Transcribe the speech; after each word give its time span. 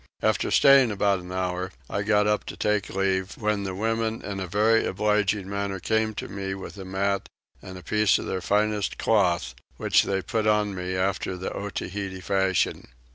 After 0.23 0.49
staying 0.49 0.89
about 0.89 1.19
an 1.19 1.31
hour 1.31 1.71
I 1.87 2.01
got 2.01 2.25
up 2.25 2.43
to 2.45 2.57
take 2.57 2.89
leave, 2.89 3.33
when 3.37 3.65
the 3.65 3.75
women 3.75 4.23
in 4.23 4.39
a 4.39 4.47
very 4.47 4.83
obliging 4.83 5.47
manner 5.47 5.79
came 5.79 6.15
to 6.15 6.27
me 6.27 6.55
with 6.55 6.75
a 6.79 6.85
mat 6.85 7.29
and 7.61 7.77
a 7.77 7.83
piece 7.83 8.17
of 8.17 8.25
their 8.25 8.41
finest 8.41 8.97
cloth, 8.97 9.53
which 9.77 10.01
they 10.01 10.23
put 10.23 10.47
on 10.47 10.73
me 10.73 10.95
after 10.95 11.37
the 11.37 11.53
Otaheite 11.55 12.23
fashion. 12.23 12.87